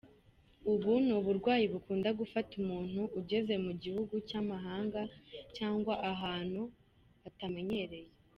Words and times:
Ubu 0.71 0.91
ni 1.05 1.13
uburwayi 1.19 1.65
bukunda 1.73 2.09
gufata 2.19 2.51
umuntu 2.61 3.01
ugeze 3.19 3.53
mu 3.65 3.71
gihugu 3.81 4.13
cy’amahanga 4.29 5.01
cyangwa 5.57 5.93
ahantu 6.11 6.61
atamenyereye. 7.29 8.09